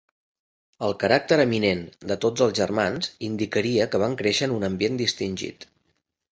[0.87, 5.73] El caràcter eminent de tots els germans indicaria que van créixer en un ambient distingit.